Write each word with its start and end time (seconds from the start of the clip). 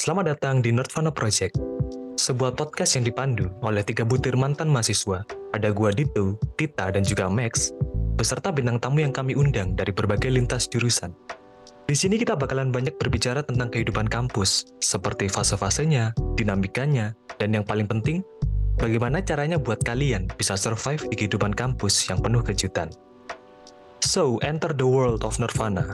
Selamat 0.00 0.32
datang 0.32 0.64
di 0.64 0.72
Nerdvana 0.72 1.12
Project, 1.12 1.60
sebuah 2.16 2.56
podcast 2.56 2.96
yang 2.96 3.04
dipandu 3.04 3.52
oleh 3.60 3.84
tiga 3.84 4.00
butir 4.00 4.32
mantan 4.32 4.72
mahasiswa. 4.72 5.20
Ada 5.52 5.76
gua 5.76 5.92
Dito, 5.92 6.40
Tita, 6.56 6.88
dan 6.88 7.04
juga 7.04 7.28
Max, 7.28 7.76
beserta 8.16 8.48
bintang 8.48 8.80
tamu 8.80 9.04
yang 9.04 9.12
kami 9.12 9.36
undang 9.36 9.76
dari 9.76 9.92
berbagai 9.92 10.32
lintas 10.32 10.72
jurusan. 10.72 11.12
Di 11.84 11.92
sini 11.92 12.16
kita 12.16 12.32
bakalan 12.32 12.72
banyak 12.72 12.96
berbicara 12.96 13.44
tentang 13.44 13.68
kehidupan 13.68 14.08
kampus, 14.08 14.72
seperti 14.80 15.28
fase-fasenya, 15.28 16.16
dinamikanya, 16.32 17.12
dan 17.36 17.52
yang 17.52 17.68
paling 17.68 17.84
penting, 17.84 18.24
bagaimana 18.80 19.20
caranya 19.20 19.60
buat 19.60 19.84
kalian 19.84 20.32
bisa 20.40 20.56
survive 20.56 21.04
di 21.12 21.14
kehidupan 21.20 21.52
kampus 21.52 22.08
yang 22.08 22.24
penuh 22.24 22.40
kejutan. 22.40 22.88
So, 24.00 24.40
enter 24.40 24.72
the 24.72 24.88
world 24.88 25.28
of 25.28 25.36
Nirvana, 25.36 25.92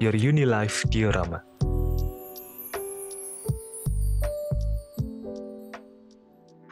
your 0.00 0.16
uni 0.16 0.48
life 0.48 0.80
diorama. 0.88 1.44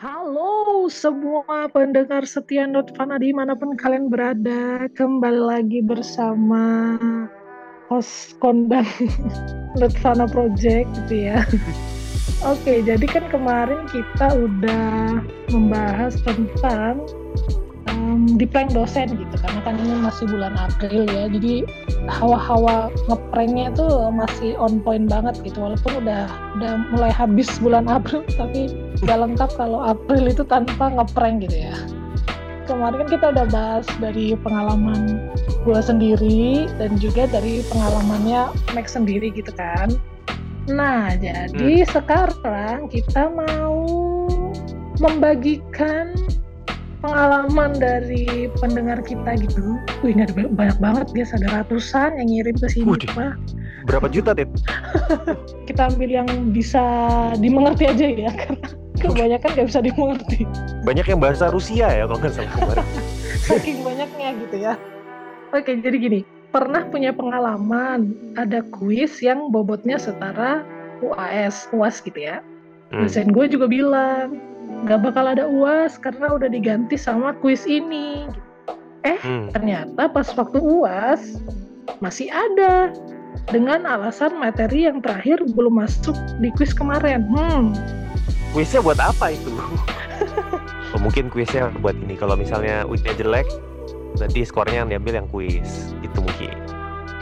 Halo 0.03 0.91
semua 0.91 1.71
pendengar 1.71 2.27
setia 2.27 2.67
Nirvana 2.67 3.23
di 3.23 3.31
mana 3.31 3.55
pun 3.55 3.79
kalian 3.79 4.11
berada, 4.11 4.91
kembali 4.99 5.43
lagi 5.47 5.79
bersama 5.79 6.99
host 7.87 8.35
kondang 8.43 8.83
Nirvana 9.79 10.27
Project 10.27 10.91
gitu 11.07 11.31
ya. 11.31 11.47
Oke, 12.51 12.83
jadi 12.83 13.07
kan 13.07 13.31
kemarin 13.31 13.87
kita 13.95 14.27
udah 14.43 15.23
membahas 15.55 16.19
tentang 16.27 17.07
um, 17.87 18.27
di 18.35 18.43
prank 18.43 18.75
dosen 18.75 19.07
gitu 19.15 19.37
karena 19.39 19.61
kan 19.63 19.79
ini 19.79 20.03
masih 20.03 20.27
bulan 20.27 20.59
April 20.59 21.07
ya 21.15 21.31
jadi 21.31 21.63
hawa-hawa 22.11 22.91
ngepranknya 23.07 23.71
tuh 23.75 24.11
masih 24.11 24.59
on 24.59 24.83
point 24.83 25.07
banget 25.07 25.39
gitu. 25.47 25.59
Walaupun 25.63 26.03
udah 26.03 26.27
udah 26.59 26.73
mulai 26.91 27.13
habis 27.15 27.49
bulan 27.63 27.87
April 27.87 28.27
tapi 28.35 28.73
gak 29.03 29.19
lengkap 29.23 29.51
kalau 29.55 29.83
April 29.83 30.27
itu 30.27 30.43
tanpa 30.43 30.91
ngeprank 30.91 31.47
gitu 31.47 31.71
ya. 31.71 31.77
Kemarin 32.67 33.07
kan 33.07 33.09
kita 33.11 33.27
udah 33.35 33.47
bahas 33.51 33.87
dari 33.99 34.39
pengalaman 34.39 35.31
gue 35.67 35.81
sendiri 35.83 36.71
dan 36.79 36.95
juga 36.99 37.27
dari 37.27 37.63
pengalamannya 37.71 38.55
Max 38.75 38.95
sendiri 38.95 39.35
gitu 39.35 39.51
kan. 39.55 39.95
Nah 40.71 41.15
jadi 41.19 41.83
hmm. 41.83 41.91
sekarang 41.91 42.87
kita 42.87 43.31
mau 43.35 43.83
membagikan 45.03 46.15
pengalaman 47.03 47.75
dari 47.77 48.47
pendengar 48.63 49.03
kita 49.03 49.35
gitu. 49.43 49.77
Wih, 50.07 50.15
ini 50.15 50.23
ada 50.25 50.35
banyak 50.47 50.79
banget 50.79 51.07
guys, 51.11 51.35
ada 51.35 51.61
ratusan 51.61 52.17
yang 52.17 52.29
ngirim 52.31 52.57
ke 52.57 52.67
sini. 52.71 52.87
Pak. 53.11 53.35
Berapa 53.91 54.07
juta, 54.07 54.31
Tit? 54.33 54.47
kita 55.69 55.91
ambil 55.91 56.23
yang 56.23 56.29
bisa 56.55 56.83
dimengerti 57.43 57.91
aja 57.91 58.07
ya, 58.07 58.31
karena 58.41 58.69
kebanyakan 59.03 59.49
nggak 59.59 59.69
bisa 59.69 59.81
dimengerti. 59.83 60.39
Banyak 60.87 61.07
yang 61.11 61.19
bahasa 61.19 61.51
Rusia 61.51 61.91
ya 61.91 62.07
kalau 62.07 62.23
nggak 62.23 62.33
salah 62.33 62.55
kemarin. 62.55 62.87
Saking 63.51 63.79
banyaknya 63.83 64.29
gitu 64.47 64.57
ya. 64.63 64.75
Oke, 65.51 65.75
jadi 65.83 65.97
gini, 65.99 66.21
pernah 66.55 66.87
punya 66.87 67.11
pengalaman 67.11 68.15
ada 68.39 68.63
kuis 68.71 69.19
yang 69.21 69.51
bobotnya 69.51 69.99
setara 69.99 70.63
UAS, 71.03 71.67
UAS 71.75 71.99
gitu 72.01 72.17
ya. 72.17 72.39
Hmm. 72.95 73.05
Dosen 73.05 73.35
gue 73.35 73.51
juga 73.51 73.67
bilang, 73.67 74.52
nggak 74.83 75.01
bakal 75.11 75.25
ada 75.31 75.47
uas 75.47 75.95
karena 75.97 76.35
udah 76.35 76.51
diganti 76.51 76.99
sama 76.99 77.33
kuis 77.39 77.65
ini. 77.65 78.27
Eh 79.07 79.19
hmm. 79.19 79.55
ternyata 79.55 80.11
pas 80.11 80.27
waktu 80.35 80.59
uas 80.59 81.39
masih 81.99 82.31
ada 82.31 82.95
dengan 83.51 83.83
alasan 83.87 84.39
materi 84.39 84.87
yang 84.87 85.03
terakhir 85.03 85.43
belum 85.55 85.83
masuk 85.83 86.15
di 86.43 86.51
kuis 86.59 86.75
kemarin. 86.75 87.27
Hmm. 87.31 87.75
Kuisnya 88.53 88.85
buat 88.85 89.01
apa 89.01 89.33
itu? 89.33 89.51
Oh, 90.93 91.01
mungkin 91.01 91.33
kuisnya 91.33 91.73
buat 91.81 91.97
ini. 91.97 92.21
Kalau 92.21 92.37
misalnya 92.37 92.85
ujian 92.85 93.17
jelek 93.17 93.49
nanti 94.21 94.45
skornya 94.45 94.85
yang 94.85 94.93
diambil 94.93 95.25
yang 95.25 95.29
kuis. 95.33 95.97
Itu 96.05 96.21
mungkin. 96.21 96.53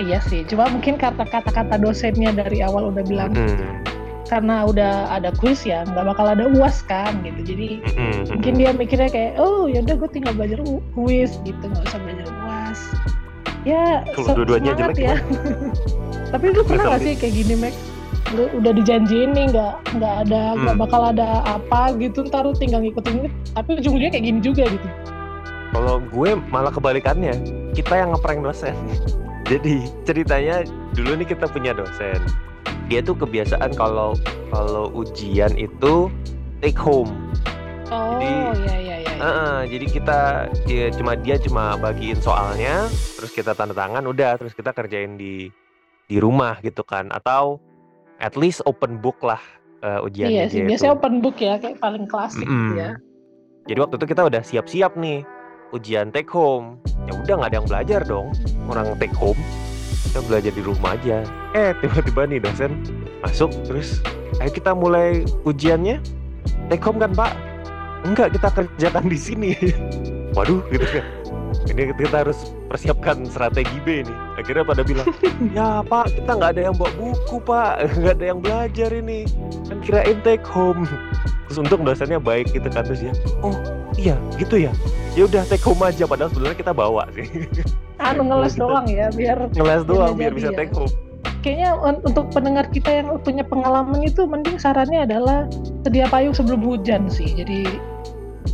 Iya 0.03 0.19
sih 0.27 0.43
cuma 0.49 0.67
mungkin 0.73 0.99
kata-kata 0.99 1.53
kata 1.53 1.77
dosennya 1.79 2.33
dari 2.33 2.65
awal 2.65 2.89
udah 2.91 3.05
bilang 3.05 3.37
hmm 3.37 4.00
karena 4.31 4.63
udah 4.63 5.11
ada 5.11 5.35
kuis 5.43 5.67
ya 5.67 5.83
nggak 5.83 6.07
bakal 6.15 6.31
ada 6.31 6.47
uas 6.55 6.87
kan 6.87 7.19
gitu. 7.27 7.43
Jadi 7.43 7.83
mm-hmm. 7.83 8.31
mungkin 8.31 8.53
dia 8.55 8.71
mikirnya 8.71 9.11
kayak 9.11 9.33
oh 9.43 9.67
ya 9.67 9.83
udah 9.83 9.99
gue 9.99 10.11
tinggal 10.15 10.33
belajar 10.39 10.63
kuis 10.95 11.35
gitu. 11.43 11.65
Nggak 11.67 11.85
usah 11.91 11.99
belajar 11.99 12.27
uas. 12.47 12.81
Ya 13.67 14.07
kalau 14.15 14.39
dua-duanya 14.39 14.79
jelek 14.79 15.03
ya. 15.03 15.19
tapi 16.33 16.55
lu 16.55 16.63
pernah 16.63 16.95
nggak 16.95 17.03
sih 17.03 17.15
kayak 17.19 17.35
gini 17.35 17.55
Mac? 17.59 17.75
Lu 18.31 18.47
udah 18.55 18.73
dijanjiin 18.79 19.35
nih 19.35 19.51
nggak 19.51 19.75
nggak 19.99 20.15
ada 20.31 20.43
nggak 20.55 20.75
hmm. 20.79 20.85
bakal 20.87 21.03
ada 21.11 21.43
apa 21.43 21.99
gitu 21.99 22.23
ntar 22.31 22.47
lu 22.47 22.55
tinggal 22.55 22.79
ngikutin 22.87 23.27
tapi 23.59 23.71
ujung-ujungnya 23.83 24.15
kayak 24.15 24.27
gini 24.31 24.39
juga 24.39 24.71
gitu. 24.71 24.87
Kalau 25.75 25.99
gue 25.99 26.31
malah 26.55 26.71
kebalikannya 26.71 27.35
kita 27.75 27.99
yang 27.99 28.15
ngeprank 28.15 28.47
dosen. 28.47 28.79
Jadi 29.51 29.91
ceritanya 30.07 30.63
dulu 30.95 31.19
nih 31.19 31.27
kita 31.35 31.51
punya 31.51 31.75
dosen 31.75 32.23
dia 32.91 33.01
tuh 33.01 33.15
kebiasaan 33.15 33.79
kalau 33.79 34.19
kalau 34.51 34.91
ujian 34.93 35.55
itu 35.55 36.11
take 36.59 36.77
home. 36.77 37.31
Oh 37.91 38.19
jadi, 38.19 38.29
iya 38.67 38.77
iya 38.77 38.97
iya. 39.03 39.15
Uh, 39.21 39.61
jadi 39.71 39.87
kita 39.87 40.19
ya, 40.67 40.87
cuma 40.95 41.13
dia 41.15 41.37
cuma 41.39 41.79
bagiin 41.79 42.19
soalnya, 42.19 42.91
terus 43.19 43.31
kita 43.31 43.55
tanda 43.55 43.75
tangan, 43.75 44.03
udah, 44.07 44.39
terus 44.41 44.55
kita 44.55 44.75
kerjain 44.75 45.15
di 45.15 45.55
di 46.11 46.17
rumah 46.19 46.59
gitu 46.67 46.83
kan, 46.83 47.11
atau 47.15 47.63
at 48.19 48.35
least 48.35 48.59
open 48.67 48.99
book 48.99 49.23
lah 49.23 49.41
uh, 49.87 50.03
ujian. 50.03 50.31
Iya 50.31 50.45
sih, 50.51 50.67
biasanya 50.67 50.99
open 50.99 51.23
book 51.23 51.39
ya, 51.39 51.63
kayak 51.63 51.79
paling 51.79 52.11
klasik 52.11 52.47
mm 52.47 52.51
-hmm. 52.51 52.75
ya. 52.75 52.91
Jadi 53.71 53.79
waktu 53.79 53.95
itu 54.03 54.07
kita 54.11 54.23
udah 54.27 54.43
siap-siap 54.43 54.93
nih 54.99 55.23
ujian 55.71 56.11
take 56.11 56.31
home. 56.31 56.83
Ya 57.07 57.15
udah 57.15 57.35
nggak 57.39 57.51
ada 57.55 57.57
yang 57.63 57.69
belajar 57.69 58.01
dong, 58.03 58.35
orang 58.67 58.99
take 58.99 59.15
home 59.15 59.39
kita 60.09 60.19
belajar 60.25 60.53
di 60.53 60.63
rumah 60.65 60.97
aja. 60.97 61.23
Eh 61.53 61.77
tiba-tiba 61.83 62.25
nih 62.27 62.41
dosen 62.41 62.73
masuk 63.21 63.53
terus 63.69 64.01
ayo 64.41 64.51
kita 64.51 64.73
mulai 64.73 65.23
ujiannya. 65.45 66.01
Take 66.73 66.83
home 66.83 67.03
kan 67.03 67.13
pak? 67.13 67.33
Enggak 68.07 68.33
kita 68.33 68.49
kerjakan 68.51 69.05
di 69.11 69.19
sini. 69.19 69.51
Waduh 70.37 70.65
gitu 70.73 70.87
kan. 70.89 71.05
Ini 71.67 71.93
kita 71.95 72.25
harus 72.25 72.55
persiapkan 72.71 73.27
strategi 73.27 73.83
B 73.83 74.07
ini 74.07 74.15
akhirnya 74.39 74.63
pada 74.63 74.83
bilang 74.87 75.07
ya 75.57 75.83
pak 75.83 76.15
kita 76.15 76.31
nggak 76.39 76.51
ada 76.57 76.63
yang 76.71 76.75
bawa 76.79 76.91
buku 76.97 77.37
pak. 77.43 77.73
Nggak 78.01 78.15
ada 78.17 78.25
yang 78.25 78.39
belajar 78.41 78.91
ini. 78.95 79.29
Kan 79.69 79.79
kirain 79.85 80.19
take 80.25 80.47
home. 80.47 80.87
Terus 81.51 81.59
untuk 81.67 81.83
dosennya 81.83 82.23
baik 82.23 82.55
gitu 82.55 82.71
kan 82.71 82.87
terus 82.87 83.03
ya 83.03 83.13
oh 83.43 83.55
iya 83.99 84.17
gitu 84.39 84.57
ya. 84.57 84.73
Ya 85.19 85.27
udah 85.27 85.43
take 85.51 85.63
home 85.63 85.83
aja. 85.83 86.07
Padahal 86.07 86.31
sebenarnya 86.31 86.59
kita 86.59 86.73
bawa 86.73 87.11
sih 87.13 87.27
anu 88.01 88.23
ngeles 88.27 88.57
doang 88.57 88.89
ya 88.89 89.13
biar 89.13 89.53
ngeles 89.53 89.85
doang 89.85 90.17
biar 90.17 90.33
bisa 90.33 90.51
take 90.57 90.73
home. 90.73 90.91
Kayaknya 91.41 91.73
untuk 92.05 92.29
pendengar 92.37 92.69
kita 92.69 93.01
yang 93.01 93.17
punya 93.25 93.45
pengalaman 93.45 94.05
itu 94.05 94.29
mending 94.29 94.61
sarannya 94.61 95.09
adalah 95.09 95.49
sedia 95.89 96.05
payung 96.13 96.37
sebelum 96.37 96.61
hujan 96.61 97.09
sih. 97.09 97.33
Jadi 97.33 97.65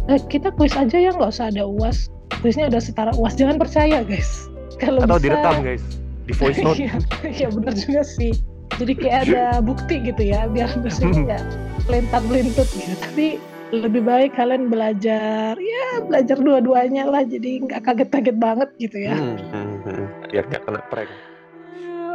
eh, 0.06 0.20
kita 0.30 0.54
kuis 0.54 0.74
aja 0.78 0.94
ya 0.94 1.10
nggak 1.10 1.30
usah 1.30 1.50
ada 1.50 1.66
uas. 1.66 2.10
Kuisnya 2.42 2.70
udah 2.70 2.82
setara 2.82 3.12
uas 3.18 3.34
jangan 3.34 3.58
percaya 3.58 4.06
guys. 4.06 4.46
Kalau 4.82 5.02
atau 5.02 5.18
bisa, 5.18 5.24
direkam 5.30 5.66
guys 5.66 5.82
di 6.26 6.32
voice 6.34 6.60
note. 6.62 6.78
Iya 7.26 7.46
ya, 7.46 7.48
benar 7.50 7.74
juga 7.74 8.02
sih. 8.06 8.34
Jadi 8.76 8.92
kayak 8.98 9.30
ada 9.30 9.62
bukti 9.62 10.02
gitu 10.04 10.22
ya 10.22 10.50
biar 10.50 10.68
dosennya 10.78 11.22
nggak 11.26 11.42
pelintar 11.86 12.22
pelintut 12.22 12.68
gitu. 12.70 12.94
Tapi 13.02 13.26
lebih 13.74 14.06
baik 14.06 14.38
kalian 14.38 14.70
belajar 14.70 15.58
ya 15.58 15.86
belajar 16.06 16.38
dua-duanya 16.38 17.02
lah 17.10 17.26
jadi 17.26 17.66
nggak 17.66 17.82
kaget-kaget 17.82 18.36
banget 18.38 18.70
gitu 18.78 18.96
ya. 19.02 19.16
Hmm, 19.18 19.38
hmm, 19.50 19.76
hmm. 19.82 20.06
biar 20.30 20.44
nggak 20.46 20.62
kena 20.62 20.80
prank. 20.86 21.10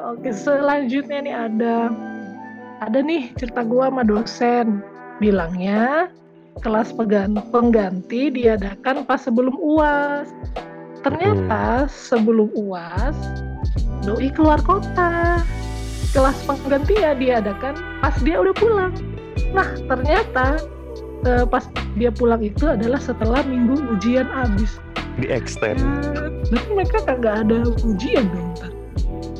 Oke 0.01 0.31
selanjutnya 0.33 1.19
nih 1.21 1.35
ada 1.35 1.75
ada 2.81 2.99
nih 3.03 3.35
cerita 3.35 3.67
gua 3.67 3.91
sama 3.91 4.03
dosen. 4.07 4.79
Bilangnya 5.19 6.09
kelas 6.63 6.95
pengganti 7.51 8.31
diadakan 8.31 9.03
pas 9.05 9.21
sebelum 9.21 9.53
uas 9.59 10.27
ternyata 11.03 11.85
hmm. 11.85 11.91
sebelum 11.91 12.49
uas 12.55 13.15
doi 14.07 14.31
keluar 14.31 14.63
kota. 14.63 15.43
Kelas 16.11 16.43
pengganti 16.43 16.99
ya 16.99 17.11
diadakan 17.15 17.75
pas 17.99 18.15
dia 18.23 18.39
udah 18.39 18.55
pulang. 18.55 18.95
Nah 19.51 19.67
ternyata 19.87 20.59
uh, 21.25 21.45
pas 21.45 21.65
dia 21.97 22.09
pulang 22.13 22.41
itu 22.41 22.69
adalah 22.69 23.01
setelah 23.01 23.41
minggu 23.45 23.77
ujian 23.97 24.27
habis. 24.29 24.77
Di 25.19 25.27
extend. 25.27 25.81
Uh, 26.15 26.41
berarti 26.49 26.69
mereka 26.71 26.97
kagak 27.05 27.35
ada 27.47 27.57
ujian 27.85 28.25
dong 28.31 28.51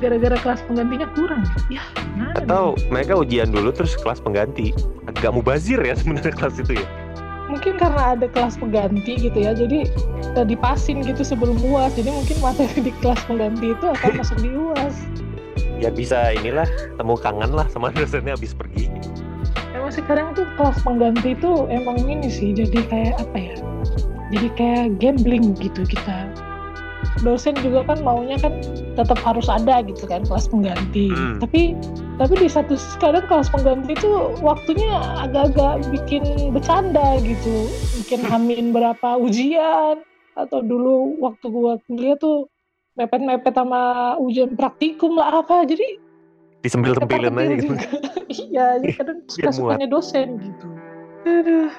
gara-gara 0.02 0.34
kelas 0.42 0.66
penggantinya 0.66 1.08
kurang. 1.14 1.46
Ya 1.70 1.86
atau 2.34 2.74
nih? 2.74 2.90
mereka 2.90 3.14
ujian 3.22 3.54
dulu 3.54 3.70
terus 3.70 3.94
kelas 3.94 4.18
pengganti. 4.18 4.74
Agak 5.06 5.32
mubazir 5.32 5.78
ya 5.78 5.94
sebenarnya 5.94 6.34
kelas 6.34 6.58
itu 6.58 6.82
ya. 6.82 6.88
Mungkin 7.54 7.78
karena 7.78 8.18
ada 8.18 8.26
kelas 8.26 8.58
pengganti 8.58 9.30
gitu 9.30 9.38
ya 9.38 9.54
jadi 9.54 9.86
uh, 10.34 10.46
dipasin 10.46 11.06
gitu 11.06 11.22
sebelum 11.22 11.62
uas. 11.62 11.94
Jadi 11.94 12.10
mungkin 12.10 12.36
materi 12.42 12.82
di 12.82 12.92
kelas 13.00 13.22
pengganti 13.30 13.78
itu 13.78 13.86
akan 13.86 14.12
masuk 14.18 14.38
di 14.42 14.50
uas. 14.50 14.96
Ya 15.78 15.94
bisa 15.94 16.34
inilah 16.34 16.66
temu 16.98 17.14
kangen 17.14 17.54
lah 17.54 17.70
sama 17.70 17.94
dosennya 17.94 18.34
habis 18.34 18.58
pergi 18.58 18.90
sekarang 19.92 20.34
tuh 20.34 20.48
kelas 20.56 20.80
pengganti 20.82 21.36
itu 21.36 21.68
emang 21.68 22.00
ini 22.08 22.32
sih 22.32 22.56
jadi 22.56 22.80
kayak 22.88 23.16
apa 23.20 23.38
ya? 23.38 23.56
Jadi 24.32 24.48
kayak 24.56 24.86
gambling 25.04 25.54
gitu 25.60 25.84
kita. 25.84 26.32
Dosen 27.22 27.54
juga 27.60 27.84
kan 27.84 28.00
maunya 28.02 28.40
kan 28.40 28.64
tetap 28.96 29.20
harus 29.20 29.52
ada 29.52 29.84
gitu 29.84 30.08
kan 30.08 30.24
kelas 30.24 30.48
pengganti. 30.48 31.12
Hmm. 31.12 31.38
tapi 31.44 31.76
tapi 32.16 32.34
di 32.40 32.48
satu 32.48 32.78
sisi 32.80 32.98
kadang 33.02 33.28
kelas 33.28 33.52
pengganti 33.52 33.98
itu 33.98 34.12
waktunya 34.40 34.96
agak-agak 35.20 35.84
bikin 35.92 36.24
bercanda 36.56 37.20
gitu. 37.20 37.68
Bikin 38.06 38.24
hamin 38.32 38.72
berapa 38.72 39.20
ujian 39.20 40.00
atau 40.40 40.64
dulu 40.64 41.20
waktu 41.20 41.46
gua 41.52 41.76
kuliah 41.86 42.16
tuh 42.16 42.48
mepet-mepet 42.96 43.54
sama 43.54 44.16
ujian 44.22 44.56
praktikum 44.56 45.20
lah 45.20 45.44
apa. 45.44 45.68
Jadi 45.68 46.11
disempil-sempilin 46.62 47.34
aja 47.34 47.54
gitu 47.58 47.74
iya, 48.50 48.78
jadi 48.80 48.94
kadang 48.96 49.18
Biar 49.26 49.34
suka-sukanya 49.52 49.88
dosen 49.90 50.28
gitu. 50.40 50.68
Aduh. 51.26 51.70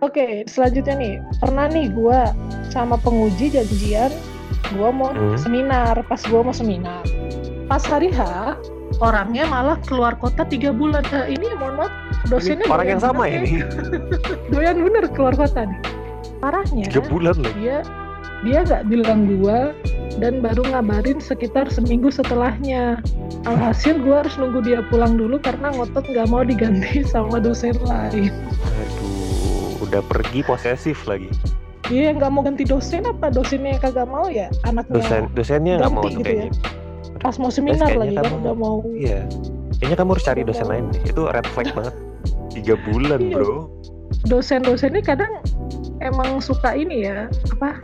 Oke, 0.00 0.48
selanjutnya 0.48 0.94
nih. 0.96 1.14
Pernah 1.38 1.68
nih 1.68 1.92
gua 1.92 2.32
sama 2.72 2.96
penguji 2.96 3.52
janjian 3.52 4.12
gua 4.76 4.88
mau 4.92 5.10
Hmm. 5.12 5.36
seminar, 5.36 5.94
pas 6.08 6.20
gua 6.26 6.40
mau 6.40 6.54
seminar. 6.54 7.04
Pas 7.68 7.84
hari 7.84 8.08
H, 8.10 8.20
orangnya 8.98 9.44
malah 9.46 9.76
keluar 9.86 10.16
kota 10.16 10.42
tiga 10.44 10.72
bulan. 10.72 11.04
Eh, 11.12 11.36
ini 11.36 11.52
mohon 11.56 11.84
maaf, 11.84 11.92
dosennya 12.26 12.64
Ini 12.66 12.72
orang 12.72 12.86
yang 12.88 13.00
sama 13.00 13.28
bener 13.28 13.44
ini 13.44 13.50
doyan 14.52 14.76
bener 14.80 15.04
keluar 15.12 15.34
kota 15.36 15.68
nih. 15.68 15.80
Parahnya, 16.40 16.84
tiga 16.88 17.02
bulan 17.04 17.36
lagi 17.44 17.52
dia 17.60 17.78
dia 18.40 18.64
nggak 18.64 18.88
bilang 18.88 19.28
gua 19.38 19.76
dan 20.16 20.40
baru 20.40 20.64
ngabarin 20.68 21.20
sekitar 21.20 21.68
seminggu 21.68 22.08
setelahnya. 22.08 23.00
Alhasil 23.44 24.00
gua 24.00 24.24
harus 24.24 24.36
nunggu 24.36 24.60
dia 24.60 24.80
pulang 24.88 25.16
dulu 25.16 25.36
karena 25.40 25.72
ngotot 25.72 26.04
nggak 26.04 26.28
mau 26.28 26.44
diganti 26.44 27.04
sama 27.12 27.40
dosen 27.40 27.76
lain. 27.84 28.32
Aduh 28.64 29.80
udah 29.80 30.02
pergi 30.06 30.40
posesif 30.44 31.04
lagi. 31.04 31.28
Dia 31.88 32.14
nggak 32.14 32.30
mau 32.30 32.46
ganti 32.46 32.62
dosen 32.62 33.02
apa? 33.02 33.28
Dosennya 33.28 33.74
yang 33.74 33.82
kagak 33.82 34.06
mau 34.06 34.30
ya? 34.30 34.46
Anaknya 34.62 34.94
dosen 35.02 35.22
dosennya 35.34 35.74
nggak 35.82 35.92
mau 35.92 36.04
tuh 36.06 36.10
gitu 36.14 36.22
kayaknya. 36.22 36.50
pas 37.20 37.36
mau 37.36 37.52
seminar 37.52 37.92
lagi 37.92 38.16
kan 38.16 38.32
udah 38.32 38.54
mau. 38.56 38.80
Iya. 38.96 39.28
Kayaknya 39.76 39.96
kamu 39.96 40.10
harus 40.16 40.24
cari 40.24 40.40
dosen 40.40 40.66
lain 40.68 40.84
deh. 40.88 41.02
Itu 41.04 41.28
red 41.28 41.44
flag 41.52 41.68
banget. 41.76 41.94
Tiga 42.48 42.74
bulan 42.88 43.20
Iya. 43.20 43.34
bro. 43.36 43.68
Dosen-dosen 44.24 44.96
ini 44.96 45.02
kadang 45.02 45.32
emang 46.00 46.40
suka 46.40 46.72
ini 46.72 47.04
ya 47.04 47.28
apa 47.56 47.76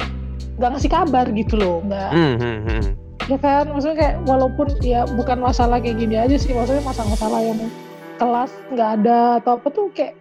nggak 0.56 0.70
ngasih 0.76 0.90
kabar 0.92 1.26
gitu 1.32 1.54
loh 1.60 1.84
nggak 1.84 2.10
hmm, 2.12 2.34
hmm, 2.40 2.58
hmm. 2.64 2.82
ya 3.28 3.38
kan 3.40 3.64
maksudnya 3.68 3.96
kayak 3.96 4.16
walaupun 4.24 4.66
ya 4.80 5.04
bukan 5.16 5.38
masalah 5.40 5.78
kayak 5.80 6.00
gini 6.00 6.16
aja 6.16 6.36
sih 6.36 6.52
maksudnya 6.56 6.84
masalah-masalah 6.84 7.40
yang 7.44 7.60
kelas 8.16 8.52
nggak 8.72 8.90
ada 9.00 9.40
atau 9.40 9.60
apa 9.60 9.68
tuh 9.68 9.86
kayak 9.92 10.16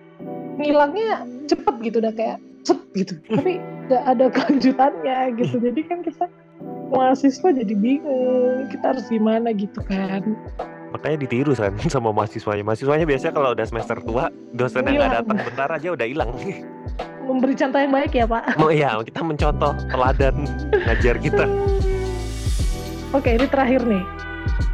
ngilangnya 0.59 1.23
cepet 1.47 1.75
gitu 1.83 1.97
udah 2.03 2.13
kayak 2.15 2.37
set 2.65 2.79
gitu. 2.97 3.13
Tapi 3.29 3.61
nggak 3.87 4.03
ada 4.03 4.25
kelanjutannya 4.33 5.19
gitu. 5.39 5.55
Jadi 5.61 5.81
kan 5.85 5.99
kita 6.01 6.25
mahasiswa 6.89 7.49
jadi 7.53 7.73
bingung 7.77 8.69
kita 8.73 8.95
harus 8.95 9.05
gimana 9.07 9.53
gitu 9.53 9.79
kan. 9.85 10.35
Makanya 10.91 11.17
ditiru 11.27 11.53
kan 11.53 11.75
sama 11.93 12.09
mahasiswanya. 12.11 12.65
Mahasiswanya 12.65 13.05
biasanya 13.05 13.33
kalau 13.37 13.49
udah 13.53 13.65
semester 13.67 13.97
tua 14.01 14.33
dosen 14.55 14.87
yang 14.89 15.05
nggak 15.05 15.09
Hilang. 15.11 15.23
datang 15.23 15.37
bentar 15.45 15.69
aja 15.69 15.87
udah 15.93 16.07
hilang 16.07 16.31
memberi 17.25 17.53
contoh 17.53 17.79
yang 17.81 17.91
baik 17.91 18.11
ya 18.13 18.25
pak? 18.25 18.55
Mau 18.55 18.69
iya 18.69 18.95
kita 19.01 19.21
mencontoh 19.21 19.73
teladan 19.89 20.45
ngajar 20.71 21.15
kita. 21.17 21.45
Oke 23.11 23.33
ini 23.33 23.47
terakhir 23.47 23.81
nih. 23.83 24.03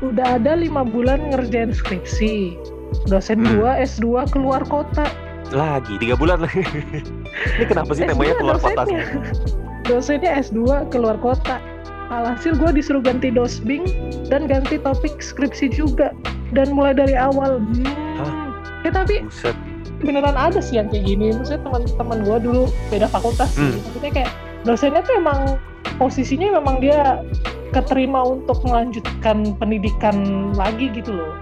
Udah 0.02 0.42
ada 0.42 0.58
lima 0.58 0.82
bulan 0.84 1.32
ngerjain 1.32 1.72
skripsi. 1.72 2.58
Dosen 3.08 3.40
Hmm. 3.42 3.56
gua 3.56 3.80
S2 3.80 4.28
keluar 4.30 4.62
kota. 4.66 5.08
Lagi 5.52 5.96
tiga 5.98 6.16
bulan. 6.16 6.44
Lagi 6.44 6.60
ini 7.56 7.66
kenapa 7.66 7.92
sih 7.96 8.04
temanya 8.04 8.36
S2 8.36 8.40
keluar 8.40 8.58
kota 8.60 8.82
dosennya. 8.84 9.06
dosennya 9.86 10.32
S2 10.44 10.60
keluar 10.92 11.18
kota. 11.18 11.58
Alhasil 12.12 12.60
gue 12.60 12.76
disuruh 12.76 13.00
ganti 13.00 13.32
dosbing 13.32 13.88
dan 14.28 14.44
ganti 14.44 14.76
topik 14.76 15.24
skripsi 15.24 15.72
juga. 15.72 16.12
Dan 16.52 16.76
mulai 16.76 16.92
dari 16.92 17.16
awal. 17.16 17.64
Hmm. 17.64 17.88
Hah? 18.20 18.32
ya 18.82 18.90
tapi 18.90 19.22
buset 19.24 19.54
beneran 20.02 20.36
ada 20.36 20.60
sih 20.60 20.78
yang 20.78 20.90
kayak 20.90 21.06
gini. 21.08 21.34
Maksudnya 21.34 21.62
teman-teman 21.64 22.18
gue 22.26 22.38
dulu 22.42 22.64
beda 22.90 23.08
fakultas 23.08 23.50
sih. 23.54 23.64
Hmm. 23.64 23.80
maksudnya 23.82 24.12
kayak 24.12 24.32
dosennya 24.62 25.02
tuh 25.02 25.16
emang 25.18 25.40
posisinya 25.98 26.58
memang 26.62 26.82
dia 26.82 27.22
keterima 27.72 28.22
untuk 28.26 28.60
melanjutkan 28.68 29.56
pendidikan 29.58 30.16
lagi 30.54 30.92
gitu 30.92 31.16
loh. 31.16 31.34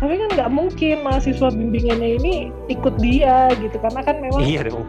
Tapi 0.00 0.16
kan 0.16 0.28
nggak 0.32 0.50
mungkin 0.50 1.04
mahasiswa 1.04 1.48
bimbingannya 1.52 2.16
ini 2.20 2.34
ikut 2.72 2.96
dia 2.98 3.52
gitu. 3.60 3.76
Karena 3.76 4.00
kan 4.00 4.16
memang 4.22 4.42
iya 4.42 4.64
dong. 4.64 4.86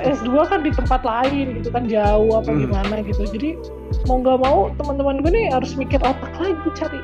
S2 0.00 0.32
kan 0.48 0.64
di 0.64 0.72
tempat 0.72 1.04
lain 1.04 1.60
gitu 1.60 1.68
kan 1.68 1.84
jauh 1.84 2.32
apa 2.32 2.48
Hmm. 2.48 2.60
gimana 2.64 2.94
gitu. 3.04 3.20
Jadi 3.26 3.60
mau 4.08 4.22
nggak 4.22 4.38
mau 4.40 4.58
teman-teman 4.80 5.20
gue 5.20 5.30
nih 5.34 5.46
harus 5.52 5.76
mikir 5.76 6.00
otak 6.00 6.32
lagi 6.40 6.68
cari 6.72 7.00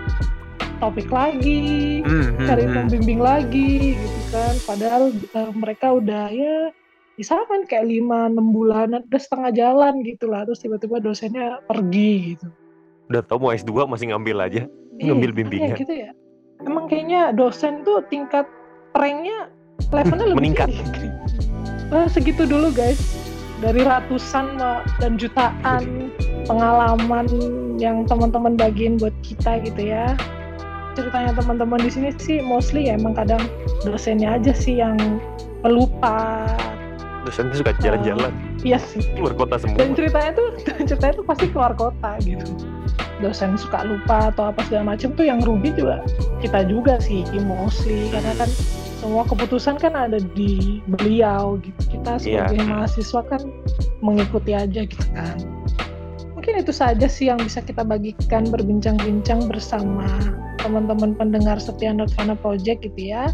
topik 0.77 1.09
lagi 1.09 2.01
Hmm, 2.03 2.37
hmm, 2.37 2.47
cari 2.47 2.65
hmm. 2.65 2.75
pembimbing 2.75 3.19
lagi 3.19 3.71
gitu 3.95 4.21
kan 4.31 4.55
padahal 4.63 5.03
eh, 5.11 5.51
mereka 5.53 5.87
udah 5.93 6.29
ya 6.29 6.71
bisa 7.17 7.41
kan 7.45 7.65
kayak 7.65 7.89
lima 7.89 8.29
enam 8.29 8.53
bulanan 8.53 9.01
udah 9.03 9.19
setengah 9.19 9.51
jalan 9.51 10.05
gitu 10.05 10.29
lah 10.29 10.45
terus 10.45 10.61
tiba-tiba 10.61 11.01
dosennya 11.01 11.65
pergi 11.65 12.37
gitu 12.37 12.47
udah 13.09 13.23
tau 13.23 13.39
mau 13.39 13.51
S2 13.51 13.87
masih 13.87 14.11
ngambil 14.11 14.37
aja 14.43 14.63
Iya, 14.97 15.13
Ngambil 15.13 15.31
bimbingan. 15.35 15.77
gitu 15.77 15.93
ya 15.93 16.11
emang 16.61 16.89
kayaknya 16.89 17.29
dosen 17.31 17.85
tuh 17.85 18.01
tingkat 18.07 18.49
pranknya 18.91 19.53
levelnya 19.93 20.27
lebih 20.27 20.41
Meningkat. 20.41 20.69
tinggi. 20.73 21.09
Nah, 21.87 22.09
segitu 22.09 22.49
dulu 22.49 22.73
guys 22.73 22.97
dari 23.61 23.85
ratusan 23.85 24.57
dan 24.97 25.17
jutaan 25.17 26.09
pengalaman 26.45 27.29
yang 27.77 28.09
teman-teman 28.09 28.57
bagiin 28.57 28.97
buat 28.97 29.13
kita 29.21 29.61
gitu 29.63 29.83
ya 29.87 30.17
ceritanya 30.97 31.37
teman-teman 31.37 31.79
di 31.85 31.91
sini 31.93 32.09
sih 32.17 32.41
mostly 32.41 32.89
ya 32.89 32.97
emang 32.97 33.13
kadang 33.13 33.45
dosennya 33.85 34.41
aja 34.41 34.57
sih 34.57 34.81
yang 34.81 34.97
pelupa 35.61 36.49
dosen 37.27 37.51
tuh 37.51 37.59
suka 37.59 37.75
jalan-jalan. 37.83 38.31
Iya 38.63 38.79
sih. 38.79 39.03
Keluar 39.19 39.35
kota 39.35 39.59
semua. 39.59 39.83
Dan 39.83 39.99
ceritanya 39.99 40.31
tuh 40.39 40.49
ceritanya 40.89 41.15
tuh 41.19 41.27
pasti 41.27 41.47
keluar 41.51 41.75
kota 41.75 42.11
gitu. 42.23 42.47
Dosen 43.19 43.59
suka 43.59 43.83
lupa 43.83 44.31
atau 44.31 44.55
apa 44.55 44.63
segala 44.71 44.95
macam 44.95 45.11
tuh 45.19 45.27
yang 45.27 45.43
rugi 45.43 45.75
juga 45.75 46.07
kita 46.39 46.63
juga 46.71 47.03
sih 47.03 47.27
mostly. 47.43 48.15
Karena 48.15 48.31
kan 48.39 48.51
semua 49.03 49.27
keputusan 49.27 49.83
kan 49.83 49.99
ada 49.99 50.23
di 50.39 50.79
beliau 50.87 51.59
gitu. 51.59 51.99
Kita 51.99 52.23
sebagai 52.23 52.63
mahasiswa 52.63 53.21
kan 53.27 53.43
mengikuti 53.99 54.55
aja 54.55 54.87
gitu 54.87 55.07
kan 55.11 55.56
itu 56.57 56.73
saja 56.73 57.07
sih 57.07 57.29
yang 57.29 57.39
bisa 57.41 57.61
kita 57.61 57.85
bagikan 57.85 58.49
berbincang-bincang 58.49 59.45
bersama 59.47 60.09
teman-teman 60.61 61.13
pendengar 61.15 61.61
setia 61.61 61.93
Nirvana 61.93 62.35
Project 62.39 62.83
gitu 62.85 63.13
ya 63.13 63.31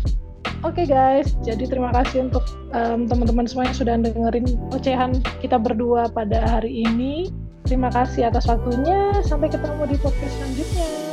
Oke 0.63 0.87
guys, 0.87 1.35
jadi 1.43 1.67
terima 1.67 1.91
kasih 1.91 2.31
untuk 2.31 2.47
em, 2.71 3.11
teman-teman 3.11 3.51
semua 3.51 3.67
yang 3.67 3.75
sudah 3.75 3.99
dengerin 3.99 4.47
ocehan 4.71 5.19
kita 5.43 5.59
berdua 5.59 6.07
pada 6.07 6.39
hari 6.47 6.87
ini. 6.87 7.35
Terima 7.67 7.91
kasih 7.91 8.31
atas 8.31 8.47
waktunya. 8.47 9.11
Sampai 9.27 9.51
ketemu 9.51 9.91
di 9.91 9.99
podcast 9.99 10.35
selanjutnya. 10.39 11.12